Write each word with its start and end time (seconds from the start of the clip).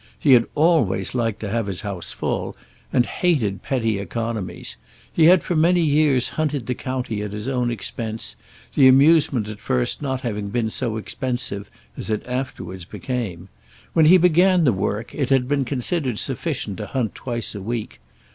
He 0.17 0.33
had 0.33 0.47
always 0.55 1.13
liked 1.13 1.39
to 1.41 1.49
have 1.49 1.67
his 1.67 1.81
house 1.81 2.11
full, 2.11 2.57
and 2.91 3.05
had 3.05 3.19
hated 3.21 3.61
petty 3.61 3.99
oeconomies. 3.99 4.75
He 5.13 5.25
had 5.25 5.43
for 5.43 5.55
many 5.55 5.81
years 5.81 6.29
hunted 6.29 6.65
the 6.65 6.73
county 6.73 7.21
at 7.21 7.33
his 7.33 7.47
own 7.47 7.69
expense, 7.69 8.35
the 8.73 8.87
amusement 8.87 9.47
at 9.47 9.59
first 9.59 10.01
not 10.01 10.21
having 10.21 10.49
been 10.49 10.71
so 10.71 10.97
expensive 10.97 11.69
as 11.95 12.09
it 12.09 12.25
afterwards 12.25 12.83
became. 12.83 13.47
When 13.93 14.07
he 14.07 14.17
began 14.17 14.63
the 14.63 14.73
work, 14.73 15.13
it 15.13 15.29
had 15.29 15.47
been 15.47 15.65
considered 15.65 16.17
sufficient 16.17 16.77
to 16.77 16.87
hunt 16.87 17.13
twice 17.13 17.53
a 17.53 17.61
week. 17.61 17.99